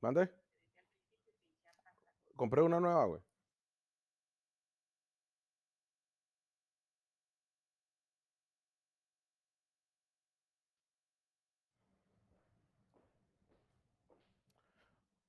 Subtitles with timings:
[0.00, 0.30] ¿Mande?
[2.34, 3.20] Compré una nueva, güey.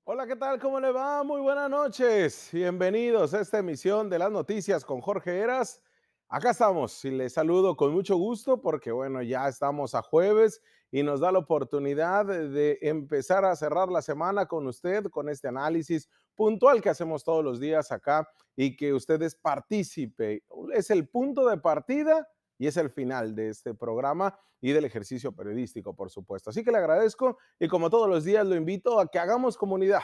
[0.06, 0.60] Hola, ¿qué tal?
[0.60, 1.24] ¿Cómo le va?
[1.24, 2.50] Muy buenas noches.
[2.54, 5.82] Bienvenidos a esta emisión de las noticias con Jorge Eras.
[6.30, 11.04] Acá estamos y les saludo con mucho gusto porque, bueno, ya estamos a jueves y
[11.04, 16.10] nos da la oportunidad de empezar a cerrar la semana con usted, con este análisis
[16.36, 20.44] puntual que hacemos todos los días acá y que ustedes participe.
[20.74, 22.28] Es el punto de partida
[22.58, 26.50] y es el final de este programa y del ejercicio periodístico, por supuesto.
[26.50, 30.04] Así que le agradezco y como todos los días lo invito a que hagamos comunidad.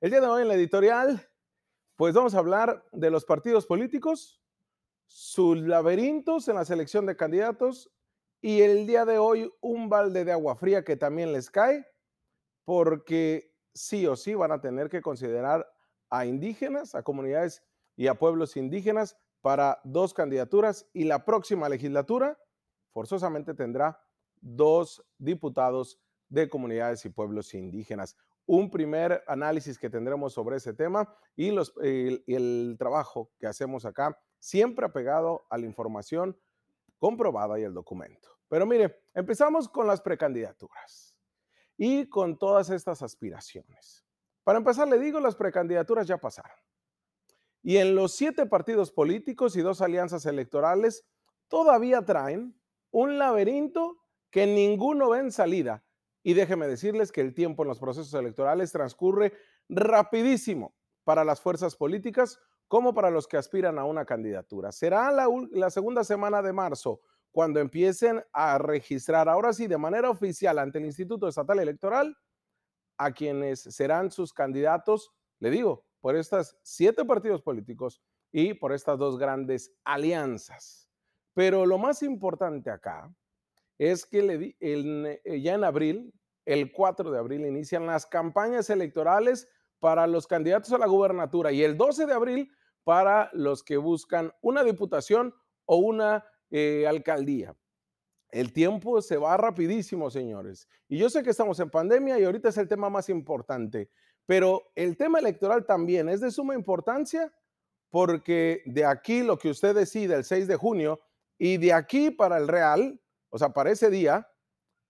[0.00, 1.28] El día de hoy en la editorial,
[1.96, 4.42] pues vamos a hablar de los partidos políticos,
[5.06, 7.90] sus laberintos en la selección de candidatos
[8.44, 11.86] y el día de hoy un balde de agua fría que también les cae
[12.66, 15.66] porque sí o sí van a tener que considerar
[16.10, 17.62] a indígenas, a comunidades
[17.96, 22.38] y a pueblos indígenas para dos candidaturas y la próxima legislatura
[22.90, 23.98] forzosamente tendrá
[24.42, 25.98] dos diputados
[26.28, 28.14] de comunidades y pueblos indígenas.
[28.44, 34.20] Un primer análisis que tendremos sobre ese tema y el, el trabajo que hacemos acá,
[34.38, 36.38] siempre apegado a la información
[36.98, 38.28] comprobada y el documento.
[38.48, 41.18] Pero mire, empezamos con las precandidaturas
[41.76, 44.04] y con todas estas aspiraciones.
[44.44, 46.56] Para empezar, le digo, las precandidaturas ya pasaron.
[47.62, 51.06] Y en los siete partidos políticos y dos alianzas electorales
[51.48, 53.96] todavía traen un laberinto
[54.30, 55.82] que ninguno ve en salida.
[56.22, 59.32] Y déjeme decirles que el tiempo en los procesos electorales transcurre
[59.68, 64.72] rapidísimo para las fuerzas políticas como para los que aspiran a una candidatura.
[64.72, 70.58] Será la, segunda semana de marzo cuando empiecen a registrar, ahora sí, de manera oficial
[70.58, 72.16] ante el Instituto Estatal Electoral,
[72.96, 78.98] a quienes serán sus candidatos, le digo, por estos siete partidos políticos y por estas
[78.98, 80.88] dos grandes alianzas.
[81.34, 83.12] Pero lo más importante acá
[83.78, 86.14] es que eh, ya en abril,
[86.44, 89.48] el 4 de abril, inician las campañas electorales
[89.84, 92.50] para los candidatos a la gubernatura y el 12 de abril
[92.84, 95.34] para los que buscan una diputación
[95.66, 97.54] o una eh, alcaldía.
[98.30, 100.66] El tiempo se va rapidísimo, señores.
[100.88, 103.90] Y yo sé que estamos en pandemia y ahorita es el tema más importante,
[104.24, 107.30] pero el tema electoral también es de suma importancia
[107.90, 111.02] porque de aquí lo que usted decide el 6 de junio
[111.36, 114.26] y de aquí para el Real, o sea, para ese día,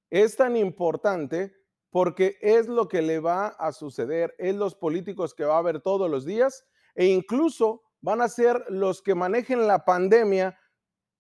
[0.09, 1.53] es tan importante
[1.95, 5.81] porque es lo que le va a suceder, es los políticos que va a haber
[5.81, 6.67] todos los días
[6.97, 10.59] e incluso van a ser los que manejen la pandemia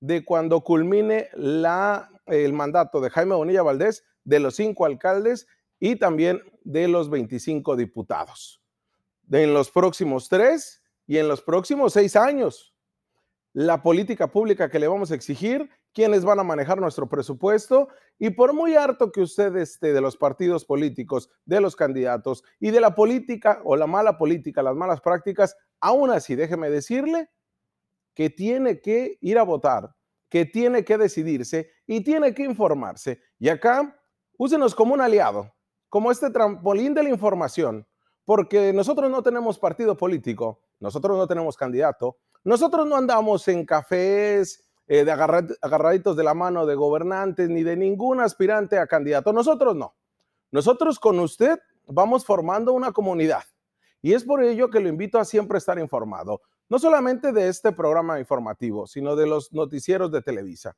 [0.00, 5.46] de cuando culmine el mandato de Jaime Bonilla Valdés, de los cinco alcaldes
[5.78, 8.60] y también de los 25 diputados.
[9.30, 12.73] En los próximos tres y en los próximos seis años.
[13.54, 17.88] La política pública que le vamos a exigir, quiénes van a manejar nuestro presupuesto
[18.19, 22.72] y por muy harto que usted esté de los partidos políticos, de los candidatos y
[22.72, 27.31] de la política o la mala política, las malas prácticas, aún así déjeme decirle
[28.12, 29.94] que tiene que ir a votar,
[30.28, 33.21] que tiene que decidirse y tiene que informarse.
[33.38, 33.97] Y acá,
[34.36, 35.54] úsenos como un aliado
[35.94, 37.86] como este trampolín de la información,
[38.25, 44.62] porque nosotros no tenemos partido político, nosotros no tenemos candidato, nosotros no andamos en cafés
[44.87, 49.32] eh, de agarrad, agarraditos de la mano de gobernantes ni de ningún aspirante a candidato,
[49.32, 49.94] nosotros no.
[50.50, 53.43] Nosotros con usted vamos formando una comunidad
[54.00, 57.72] y es por ello que lo invito a siempre estar informado, no solamente de este
[57.72, 60.77] programa informativo, sino de los noticieros de Televisa.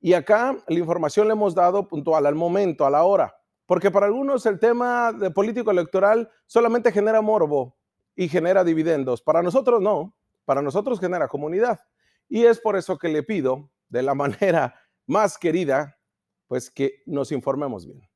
[0.00, 3.34] Y acá la información le hemos dado puntual al momento, a la hora
[3.70, 7.76] porque para algunos el tema de político electoral solamente genera morbo
[8.16, 9.22] y genera dividendos.
[9.22, 10.12] Para nosotros no,
[10.44, 11.80] para nosotros genera comunidad.
[12.28, 15.98] Y es por eso que le pido, de la manera más querida,
[16.46, 18.08] pues que nos informemos bien.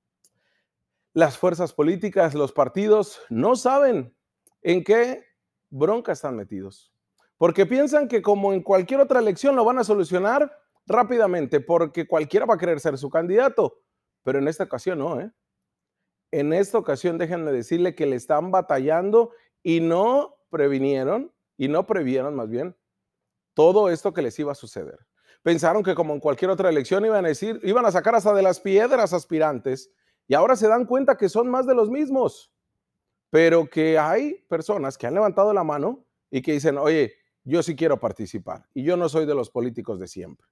[1.12, 4.16] Las fuerzas políticas, los partidos, no saben
[4.62, 5.24] en qué
[5.70, 6.92] bronca están metidos.
[7.36, 10.50] Porque piensan que como en cualquier otra elección lo van a solucionar
[10.86, 13.80] rápidamente, porque cualquiera va a querer ser su candidato.
[14.22, 15.30] Pero en esta ocasión no, ¿eh?
[16.30, 19.30] En esta ocasión, déjenme decirle que le están batallando
[19.62, 22.76] y no previnieron, y no previeron más bien,
[23.54, 24.98] todo esto que les iba a suceder.
[25.42, 28.42] Pensaron que como en cualquier otra elección iban a decir, iban a sacar hasta de
[28.42, 29.90] las piedras aspirantes,
[30.26, 32.50] y ahora se dan cuenta que son más de los mismos,
[33.30, 37.14] pero que hay personas que han levantado la mano y que dicen, oye,
[37.44, 40.48] yo sí quiero participar, y yo no soy de los políticos de siempre.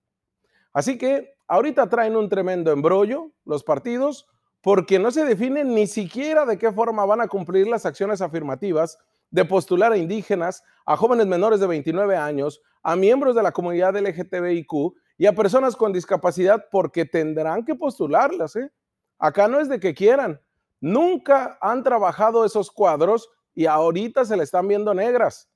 [0.75, 4.27] Así que ahorita traen un tremendo embrollo los partidos,
[4.61, 8.99] porque no se define ni siquiera de qué forma van a cumplir las acciones afirmativas
[9.33, 13.97] de postular a indígenas, a jóvenes menores de 29 años, a miembros de la comunidad
[13.97, 18.55] LGTBIQ y a personas con discapacidad porque tendrán que postularlas.
[18.57, 18.71] ¿eh?
[19.19, 20.41] Acá no es de que quieran.
[20.81, 25.51] Nunca han trabajado esos cuadros y ahorita se le están viendo negras.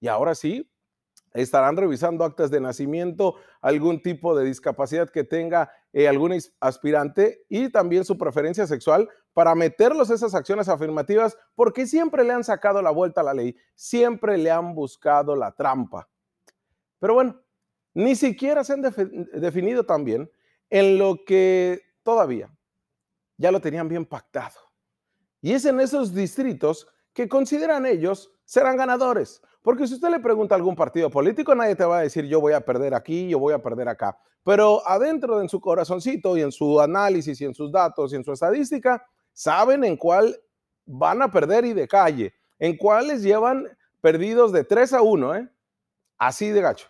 [0.00, 0.68] Y ahora sí,
[1.32, 7.70] estarán revisando actas de nacimiento, algún tipo de discapacidad que tenga eh, algún aspirante y
[7.70, 12.90] también su preferencia sexual para meterlos esas acciones afirmativas porque siempre le han sacado la
[12.90, 16.08] vuelta a la ley, siempre le han buscado la trampa.
[16.98, 17.40] Pero bueno,
[17.94, 20.30] ni siquiera se han definido también
[20.70, 22.50] en lo que todavía
[23.36, 24.60] ya lo tenían bien pactado.
[25.40, 29.42] Y es en esos distritos que consideran ellos serán ganadores.
[29.62, 32.40] Porque si usted le pregunta a algún partido político, nadie te va a decir yo
[32.40, 34.18] voy a perder aquí, yo voy a perder acá.
[34.44, 38.24] Pero adentro en su corazoncito y en su análisis y en sus datos y en
[38.24, 40.36] su estadística, saben en cuál
[40.84, 43.68] van a perder y de calle, en cuáles llevan
[44.00, 45.48] perdidos de 3 a 1, ¿eh?
[46.18, 46.88] así de gacho.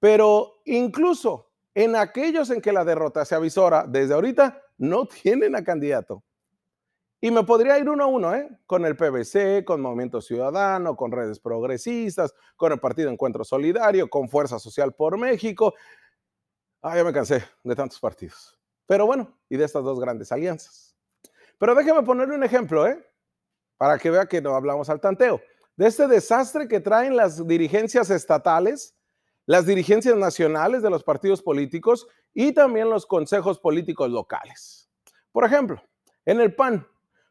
[0.00, 5.64] Pero incluso en aquellos en que la derrota se avisora desde ahorita, no tienen a
[5.64, 6.22] candidato.
[7.20, 8.46] Y me podría ir uno a uno, ¿eh?
[8.66, 14.28] Con el PBC, con Movimiento Ciudadano, con redes progresistas, con el Partido Encuentro Solidario, con
[14.28, 15.72] Fuerza Social por México.
[16.82, 18.58] Ah, ya me cansé de tantos partidos.
[18.86, 20.93] Pero bueno, y de estas dos grandes alianzas.
[21.58, 23.04] Pero déjeme ponerle un ejemplo, ¿eh?
[23.76, 25.40] Para que vea que no hablamos al tanteo.
[25.76, 28.94] De este desastre que traen las dirigencias estatales,
[29.46, 34.88] las dirigencias nacionales de los partidos políticos y también los consejos políticos locales.
[35.32, 35.82] Por ejemplo,
[36.24, 36.86] en el PAN,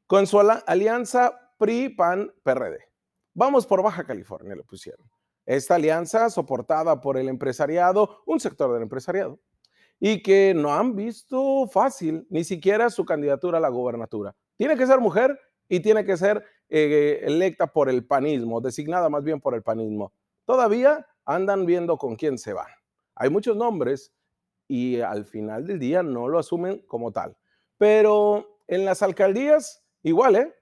[0.07, 2.79] con su alianza PRI-PAN-PRD.
[3.33, 5.09] Vamos por Baja California, le pusieron.
[5.45, 9.39] Esta alianza soportada por el empresariado, un sector del empresariado,
[9.99, 14.35] y que no han visto fácil ni siquiera su candidatura a la gobernatura.
[14.57, 19.23] Tiene que ser mujer y tiene que ser eh, electa por el panismo, designada más
[19.23, 20.11] bien por el panismo.
[20.45, 22.67] Todavía andan viendo con quién se van.
[23.15, 24.11] Hay muchos nombres
[24.67, 27.37] y al final del día no lo asumen como tal.
[27.77, 30.53] Pero en las alcaldías Igual, ¿eh?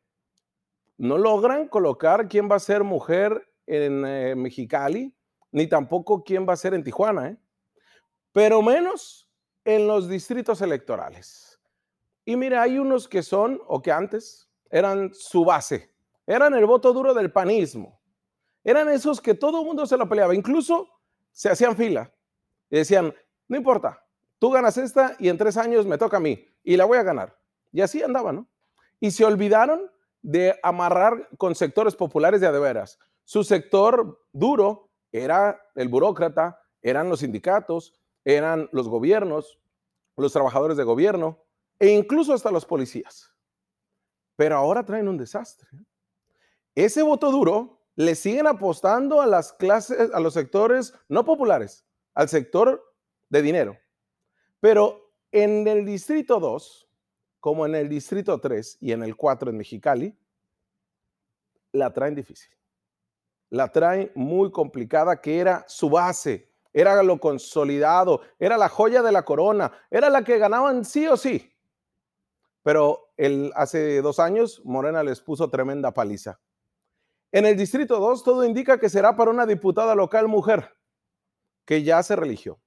[0.98, 5.16] No logran colocar quién va a ser mujer en eh, Mexicali,
[5.52, 7.38] ni tampoco quién va a ser en Tijuana, ¿eh?
[8.32, 9.30] Pero menos
[9.66, 11.60] en los distritos electorales.
[12.26, 15.94] Y mira, hay unos que son, o que antes, eran su base,
[16.26, 18.00] eran el voto duro del panismo.
[18.64, 20.88] Eran esos que todo el mundo se lo peleaba, incluso
[21.32, 22.14] se hacían fila
[22.70, 23.14] y decían,
[23.48, 24.06] no importa,
[24.38, 27.04] tú ganas esta y en tres años me toca a mí y la voy a
[27.04, 27.38] ganar.
[27.72, 28.48] Y así andaba, ¿no?
[29.02, 29.92] y se olvidaron
[30.22, 33.00] de amarrar con sectores populares de adeveras.
[33.26, 39.60] Su sector duro era el burócrata, eran los sindicatos, eran los gobiernos,
[40.18, 41.44] los trabajadores de gobierno
[41.80, 43.34] e incluso hasta los policías.
[44.36, 45.70] Pero ahora traen un desastre.
[46.76, 52.30] Ese voto duro le siguen apostando a las clases, a los sectores no populares, al
[52.30, 52.94] sector
[53.30, 53.78] de dinero.
[54.60, 56.92] Pero en el distrito 2,
[57.42, 60.18] como en el Distrito 3 y en el 4 en Mexicali,
[61.74, 62.52] la traen difícil.
[63.50, 69.12] La traen muy complicada, que era su base, era lo consolidado, era la joya de
[69.12, 71.54] la corona, era la que ganaban sí o sí.
[72.64, 76.40] Pero el, hace dos años Morena les puso tremenda paliza.
[77.32, 80.76] En el Distrito 2 todo indica que será para una diputada local mujer,
[81.66, 82.60] que ya se religió.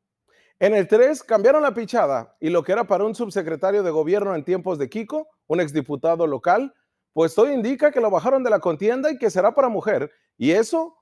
[0.58, 4.34] En el 3 cambiaron la pichada y lo que era para un subsecretario de gobierno
[4.34, 6.74] en tiempos de Kiko, un exdiputado local,
[7.12, 10.10] pues todo indica que lo bajaron de la contienda y que será para mujer.
[10.36, 10.96] Y eso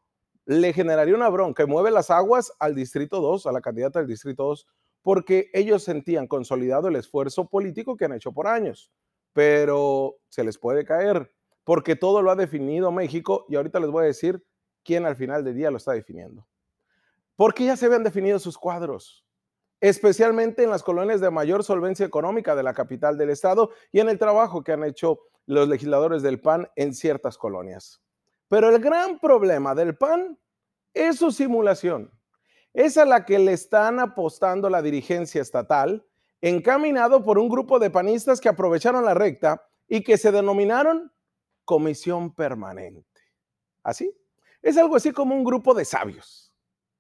[0.45, 4.09] le generaría una bronca y mueve las aguas al Distrito 2, a la candidata del
[4.09, 4.67] Distrito 2,
[5.03, 8.93] porque ellos sentían consolidado el esfuerzo político que han hecho por años.
[9.33, 11.33] Pero se les puede caer,
[11.65, 14.45] porque todo lo ha definido México y ahorita les voy a decir
[14.85, 16.47] quién al final del día lo está definiendo.
[17.37, 19.25] Porque ya se habían definido sus cuadros
[19.83, 24.09] especialmente en las colonias de mayor solvencia económica de la capital del estado y en
[24.09, 28.02] el trabajo que han hecho los legisladores del PAN en ciertas colonias.
[28.53, 30.39] Pero el gran problema del PAN
[30.93, 32.13] es su simulación.
[32.75, 36.07] Es a la que le están apostando la dirigencia estatal,
[36.43, 41.11] encaminado por un grupo de panistas que aprovecharon la recta y que se denominaron
[41.65, 43.23] comisión permanente.
[43.83, 44.15] ¿Así?
[44.61, 46.53] Es algo así como un grupo de sabios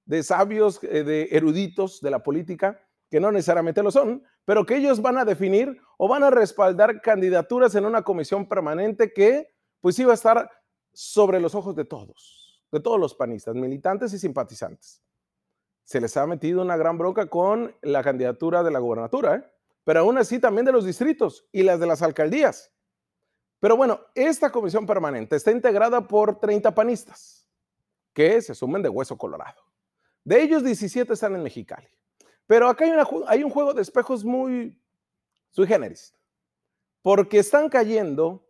[0.07, 2.81] de sabios, eh, de eruditos de la política,
[3.11, 7.03] que no necesariamente lo son, pero que ellos van a definir o van a respaldar
[7.03, 10.51] candidaturas en una comisión permanente que pues iba a estar
[10.93, 15.03] sobre los ojos de todos, de todos los panistas, militantes y simpatizantes.
[15.85, 19.45] Se les ha metido una gran bronca con la candidatura de la gobernatura, ¿eh?
[19.85, 22.73] pero aún así también de los distritos y las de las alcaldías.
[23.59, 27.49] Pero bueno, esta comisión permanente está integrada por 30 panistas
[28.13, 29.63] que se sumen de hueso colorado.
[30.25, 31.89] De ellos, 17 están en Mexicali.
[32.47, 32.93] Pero acá hay,
[33.29, 34.77] hay un juego de espejos muy
[35.51, 36.15] sui generis,
[37.03, 38.47] porque están cayendo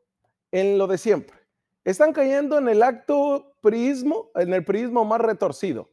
[0.50, 1.41] en lo de siempre.
[1.84, 5.90] Están cayendo en el acto prismo, en el prismo más retorcido.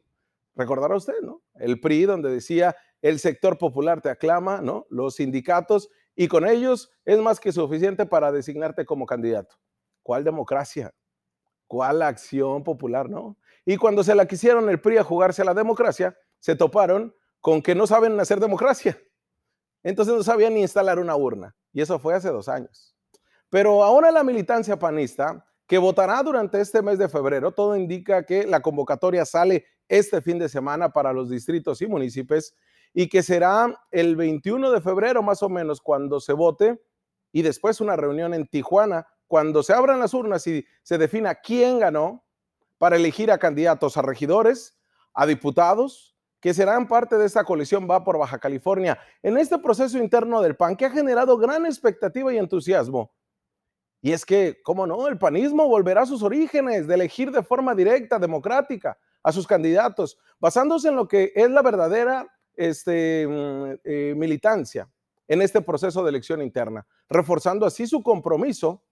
[0.54, 1.42] Recordará usted, ¿no?
[1.54, 4.86] El PRI, donde decía el sector popular te aclama, ¿no?
[4.90, 9.56] Los sindicatos, y con ellos es más que suficiente para designarte como candidato.
[10.02, 10.92] ¿Cuál democracia?
[11.66, 13.36] ¿Cuál acción popular, no?
[13.64, 17.62] Y cuando se la quisieron el PRI a jugarse a la democracia, se toparon con
[17.62, 19.00] que no saben hacer democracia.
[19.82, 21.56] Entonces no sabían ni instalar una urna.
[21.72, 22.94] Y eso fue hace dos años.
[23.48, 28.44] Pero ahora la militancia panista, que votará durante este mes de febrero, todo indica que
[28.44, 32.56] la convocatoria sale este fin de semana para los distritos y municipios
[32.92, 36.82] y que será el 21 de febrero más o menos cuando se vote
[37.30, 41.78] y después una reunión en Tijuana cuando se abran las urnas y se defina quién
[41.78, 42.24] ganó
[42.78, 44.76] para elegir a candidatos a regidores,
[45.14, 49.98] a diputados, que serán parte de esta coalición Va por Baja California, en este proceso
[49.98, 53.12] interno del PAN que ha generado gran expectativa y entusiasmo.
[54.02, 55.08] Y es que, ¿cómo no?
[55.08, 60.16] El panismo volverá a sus orígenes de elegir de forma directa, democrática, a sus candidatos,
[60.38, 64.90] basándose en lo que es la verdadera este, mm, eh, militancia
[65.28, 68.82] en este proceso de elección interna, reforzando así su compromiso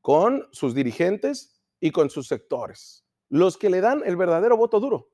[0.00, 5.10] con sus dirigentes y con sus sectores, los que le dan el verdadero voto duro.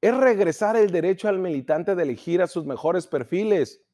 [0.00, 3.84] Es regresar el derecho al militante de elegir a sus mejores perfiles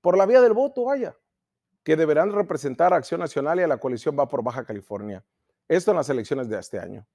[0.00, 1.16] por la vía del voto, vaya,
[1.88, 5.24] que deberán representar a Acción Nacional y a la coalición Va por Baja California.
[5.66, 7.08] Esto en las elecciones de este año.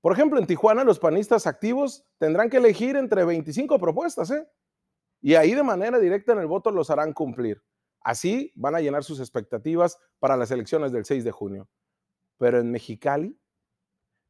[0.00, 4.48] Por ejemplo, en Tijuana los panistas activos tendrán que elegir entre 25 propuestas, ¿eh?
[5.20, 7.60] Y ahí de manera directa en el voto los harán cumplir.
[8.02, 11.68] Así van a llenar sus expectativas para las elecciones del 6 de junio.
[12.38, 13.36] Pero en Mexicali,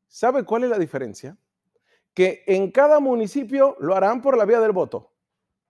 [0.09, 1.37] ¿sabe cuál es la diferencia?
[2.15, 5.13] Que en cada municipio lo harán por la vía del voto,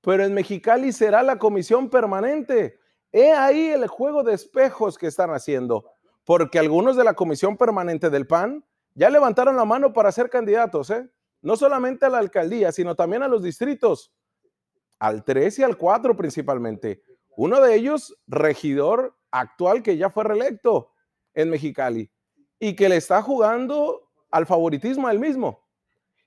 [0.03, 2.79] pero en Mexicali será la comisión permanente.
[3.17, 5.89] He ahí el juego de espejos que están haciendo,
[6.25, 10.91] porque algunos de la comisión permanente del PAN ya levantaron la mano para ser candidatos,
[10.91, 11.09] ¿eh?
[11.41, 14.13] no solamente a la alcaldía, sino también a los distritos,
[14.99, 17.05] al 3 y al 4 principalmente.
[17.37, 20.91] Uno de ellos, regidor actual que ya fue reelecto
[21.35, 22.11] en Mexicali
[22.59, 25.65] y que le está jugando al favoritismo al mismo.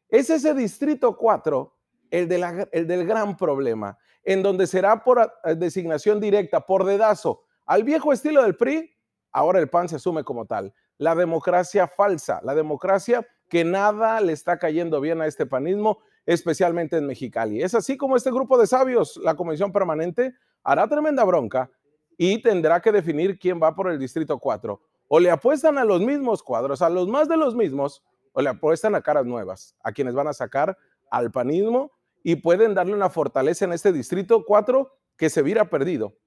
[0.08, 1.77] Es ese distrito 4
[2.12, 7.86] el, de el del gran problema, en donde será por designación directa, por dedazo, al
[7.86, 8.93] viejo estilo del PRI,
[9.31, 10.74] ahora el PAN se asume como tal.
[10.98, 16.98] La democracia falsa, la democracia que nada le está cayendo bien a este panismo, especialmente
[16.98, 17.62] en Mexicali.
[17.62, 21.72] Es así como este grupo de sabios, la Comisión Permanente, hará tremenda bronca
[22.17, 24.81] y tendrá que definir quién va por el Distrito 4.
[25.07, 28.03] O le apuestan a los mismos cuadros, a los más de los mismos,
[28.34, 30.77] o le apuestan a caras nuevas, a quienes van a sacar
[31.10, 31.93] al panismo
[32.27, 36.17] y pueden darle una fortaleza en este Distrito 4 que se vira perdido,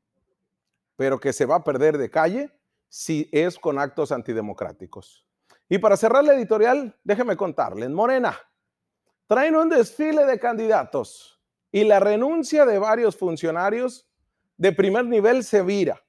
[0.97, 5.27] pero que se va a perder de calle si es con actos antidemocráticos.
[5.69, 8.35] Y para cerrar la editorial, déjeme contarles, Morena,
[9.27, 11.39] traen un desfile de candidatos
[11.71, 14.09] y la renuncia de varios funcionarios
[14.57, 16.03] de primer nivel se vira.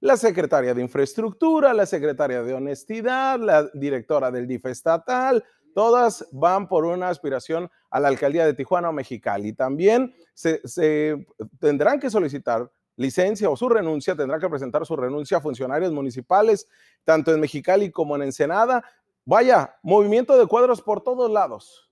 [0.00, 5.42] La secretaria de Infraestructura, la secretaria de Honestidad, la directora del DIF estatal,
[5.74, 9.52] todas van por una aspiración a la alcaldía de Tijuana o Mexicali.
[9.52, 11.26] También se,
[11.58, 16.68] tendrán que solicitar licencia o su renuncia, tendrá que presentar su renuncia funcionarios municipales,
[17.04, 18.84] tanto en Mexicali como en Ensenada.
[19.24, 21.90] Vaya, movimiento de cuadros por todos lados.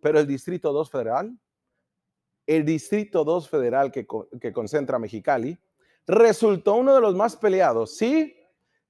[0.00, 1.38] Pero el Distrito 2 Federal
[2.46, 4.06] el Distrito 2 Federal que,
[4.52, 5.58] concentra Mexicali,
[6.06, 7.96] resultó uno de los más peleados.
[7.96, 8.34] Sí,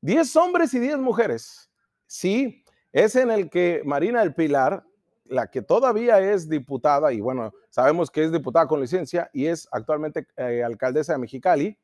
[0.01, 1.71] 10 hombres y 10 mujeres.
[2.07, 2.62] Sí,
[2.93, 4.85] es en el que Marina del Pilar,
[5.25, 9.69] la que todavía es diputada, y bueno, sabemos que es diputada con licencia y es
[9.73, 11.79] actualmente eh, alcaldesa de Mexicali,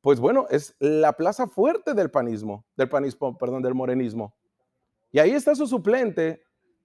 [0.00, 4.34] pues bueno, es la plaza fuerte del panismo, del panismo, perdón, del morenismo.
[5.10, 6.44] Y ahí está su suplente,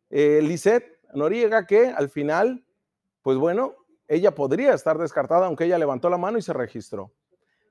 [0.10, 2.66] eh, Lisette Noriega, que al final,
[3.22, 3.76] pues bueno,
[4.08, 7.14] ella podría estar descartada, aunque ella levantó la mano y se registró.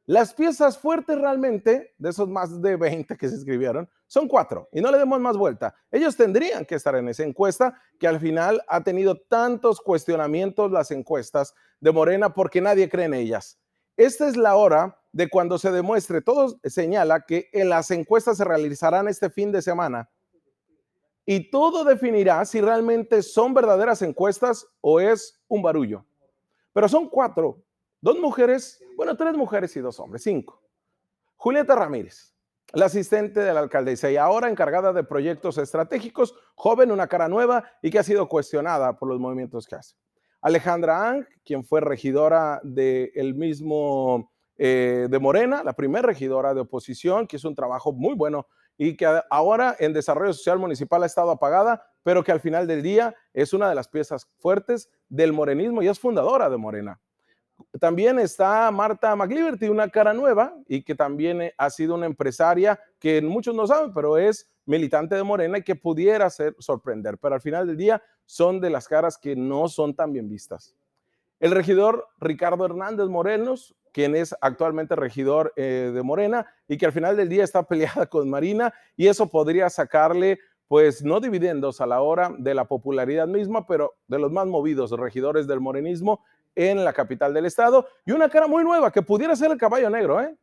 [0.05, 4.83] Las piezas fuertes realmente, de esos más de 20 que se escribieron, son cuatro y
[4.83, 5.75] no le demos más vuelta.
[5.91, 10.91] Ellos tendrían que estar en esa encuesta que al final ha tenido tantos cuestionamientos las
[10.91, 13.59] encuestas de Morena porque nadie cree en ellas.
[13.97, 18.45] Esta es la hora de cuando se demuestre, todo señala que en las encuestas se
[18.45, 20.11] realizarán este fin de semana
[21.25, 26.05] y todo definirá si realmente son verdaderas encuestas o es un barullo.
[26.75, 27.63] Pero son cuatro
[28.03, 30.61] Dos mujeres, bueno, tres mujeres y dos hombres, cinco.
[31.37, 32.35] Julieta Ramírez,
[32.73, 37.65] la asistente de la alcaldesa y ahora encargada de proyectos estratégicos, joven, una cara nueva
[37.83, 39.95] y que ha sido cuestionada por los movimientos que hace.
[40.41, 47.27] Alejandra Ang, quien fue regidora del mismo eh, de Morena, la primera regidora de oposición,
[47.27, 51.31] que hizo un trabajo muy bueno y que ahora en desarrollo social municipal ha estado
[51.31, 55.83] apagada, pero que al final del día es una de las piezas fuertes del morenismo
[55.83, 57.01] y es fundadora de Morena.
[57.81, 63.21] También está Marta McLiberty, una cara nueva y que también ha sido una empresaria que
[63.23, 67.41] muchos no saben, pero es militante de Morena y que pudiera ser sorprender, pero al
[67.41, 70.77] final del día son de las caras que no son tan bien vistas.
[71.41, 76.93] El regidor Ricardo Hernández Morenos, quien es actualmente regidor eh, de Morena y que al
[76.93, 80.39] final del día está peleada con Marina y eso podría sacarle
[80.69, 84.91] pues no dividendos a la hora de la popularidad misma, pero de los más movidos
[84.93, 89.37] regidores del morenismo en la capital del estado y una cara muy nueva que pudiera
[89.37, 90.21] ser el caballo negro.
[90.21, 90.37] ¿eh?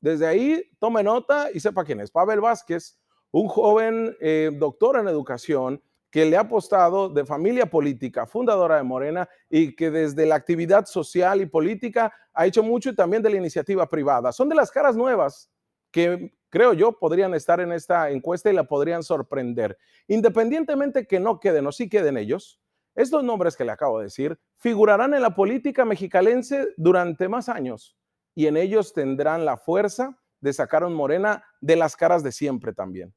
[0.00, 2.10] Desde ahí tome nota y sepa quién es.
[2.10, 2.98] Pavel Vázquez,
[3.30, 8.82] un joven eh, doctor en educación que le ha apostado de familia política, fundadora de
[8.82, 13.30] Morena y que desde la actividad social y política ha hecho mucho y también de
[13.30, 14.30] la iniciativa privada.
[14.30, 15.50] Son de las caras nuevas
[15.92, 19.78] que creo yo podrían estar en esta encuesta y la podrían sorprender.
[20.08, 22.60] Independientemente que no queden o sí queden ellos,
[22.94, 27.96] estos nombres que le acabo de decir figurarán en la política mexicalense durante más años
[28.34, 32.32] y en ellos tendrán la fuerza de sacar a un Morena de las caras de
[32.32, 33.14] siempre también.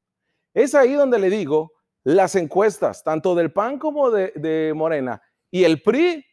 [0.54, 5.22] Es ahí donde le digo las encuestas, tanto del PAN como de, Morena.
[5.50, 6.24] Y el PRI,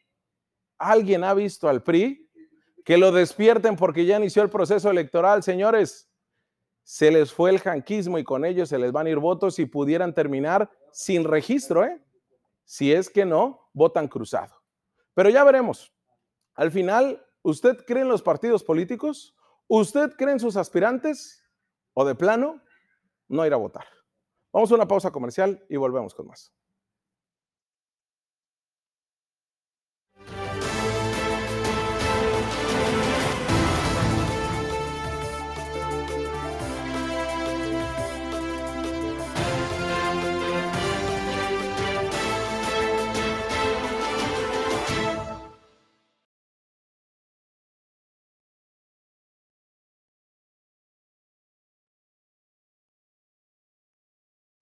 [0.78, 2.30] ¿alguien ha visto al PRI?
[2.84, 6.11] Que lo despierten porque ya inició el proceso electoral, señores.
[6.82, 9.66] Se les fue el janquismo y con ellos se les van a ir votos y
[9.66, 12.02] pudieran terminar sin registro, ¿eh?
[12.64, 14.54] Si es que no, votan cruzado.
[15.14, 15.92] Pero ya veremos.
[16.54, 19.34] Al final, ¿usted cree en los partidos políticos?
[19.68, 21.44] ¿Usted cree en sus aspirantes?
[21.94, 22.62] ¿O de plano,
[23.28, 23.86] no ir a votar?
[24.52, 26.52] Vamos a una pausa comercial y volvemos con más.